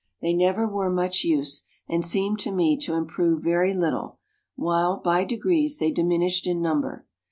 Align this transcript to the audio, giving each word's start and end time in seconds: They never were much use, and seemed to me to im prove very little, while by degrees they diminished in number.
They 0.19 0.33
never 0.33 0.67
were 0.67 0.89
much 0.89 1.23
use, 1.23 1.61
and 1.87 2.03
seemed 2.03 2.39
to 2.39 2.51
me 2.51 2.75
to 2.75 2.95
im 2.95 3.05
prove 3.05 3.43
very 3.43 3.75
little, 3.75 4.17
while 4.55 4.97
by 4.99 5.23
degrees 5.25 5.77
they 5.77 5.91
diminished 5.91 6.47
in 6.47 6.59
number. 6.59 7.05